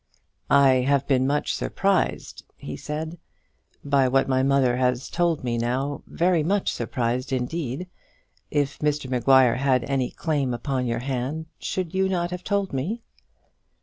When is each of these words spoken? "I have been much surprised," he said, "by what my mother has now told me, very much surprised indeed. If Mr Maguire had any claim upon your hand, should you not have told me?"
"I 0.49 0.77
have 0.77 1.05
been 1.05 1.27
much 1.27 1.53
surprised," 1.53 2.43
he 2.57 2.75
said, 2.75 3.19
"by 3.85 4.07
what 4.07 4.27
my 4.27 4.41
mother 4.41 4.77
has 4.77 5.11
now 5.11 5.15
told 5.15 5.43
me, 5.43 5.59
very 6.07 6.41
much 6.41 6.73
surprised 6.73 7.31
indeed. 7.31 7.87
If 8.49 8.79
Mr 8.79 9.11
Maguire 9.11 9.57
had 9.57 9.83
any 9.87 10.09
claim 10.09 10.55
upon 10.55 10.87
your 10.87 11.01
hand, 11.05 11.45
should 11.59 11.93
you 11.93 12.09
not 12.09 12.31
have 12.31 12.43
told 12.43 12.73
me?" 12.73 13.03